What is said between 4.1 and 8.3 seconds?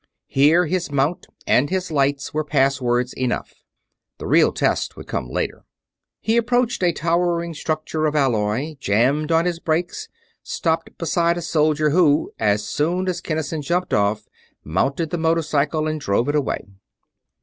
the real test would come later. He approached a towering structure of